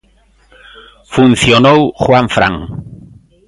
[1.15, 2.55] Funcionou Juan Fran.